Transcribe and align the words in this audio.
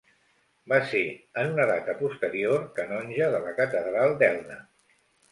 Va 0.71 0.77
ser, 0.91 1.01
en 1.41 1.49
una 1.49 1.67
data 1.71 1.93
posterior, 1.99 2.63
canonge 2.79 3.27
de 3.35 3.43
la 3.43 3.51
catedral 3.61 4.15
d'Elna. 4.23 4.57